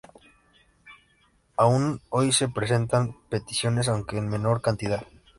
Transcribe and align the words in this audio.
Aún 1.57 2.01
hoy 2.09 2.31
se 2.31 2.49
presentan 2.49 3.15
peticiones 3.29 3.87
aunque 3.87 4.17
en 4.17 4.29
menor 4.29 4.59
cantidad. 4.63 5.05